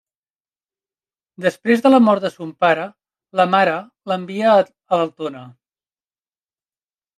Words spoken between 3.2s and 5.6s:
la mare l'envia a Altona.